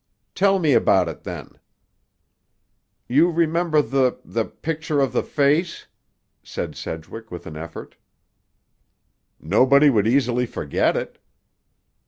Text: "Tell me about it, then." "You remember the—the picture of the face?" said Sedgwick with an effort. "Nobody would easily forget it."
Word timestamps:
"Tell 0.33 0.57
me 0.57 0.73
about 0.73 1.07
it, 1.09 1.21
then." 1.21 1.59
"You 3.07 3.29
remember 3.29 3.83
the—the 3.83 4.45
picture 4.45 4.99
of 4.99 5.13
the 5.13 5.21
face?" 5.21 5.85
said 6.41 6.75
Sedgwick 6.75 7.29
with 7.29 7.45
an 7.45 7.55
effort. 7.55 7.97
"Nobody 9.39 9.91
would 9.91 10.07
easily 10.07 10.47
forget 10.47 10.97
it." 10.97 11.19